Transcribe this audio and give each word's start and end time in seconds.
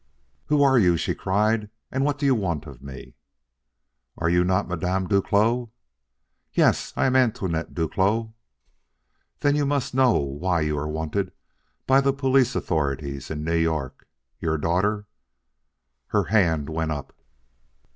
"Who 0.47 0.63
are 0.63 0.79
you?" 0.79 0.97
she 0.97 1.13
cried. 1.13 1.69
"And 1.91 2.03
what 2.03 2.17
do 2.17 2.25
you 2.25 2.33
want 2.33 2.65
of 2.65 2.81
me?" 2.81 3.13
"Are 4.17 4.29
you 4.31 4.43
not 4.43 4.67
Madame 4.67 5.05
Duclos?" 5.07 5.67
"Yes, 6.51 6.91
I 6.95 7.05
am 7.05 7.15
Antoinette 7.15 7.75
Duclos." 7.75 8.31
"Then 9.41 9.55
you 9.55 9.63
must 9.67 9.93
know 9.93 10.13
why 10.13 10.61
you 10.61 10.75
are 10.75 10.87
wanted 10.89 11.31
by 11.85 12.01
the 12.01 12.13
police 12.13 12.55
authorities 12.55 13.29
of 13.29 13.37
New 13.37 13.53
York. 13.55 14.07
Your 14.39 14.57
daughter" 14.57 15.05
Her 16.15 16.23
hand 16.33 16.67
went 16.67 16.91
up. 16.91 17.13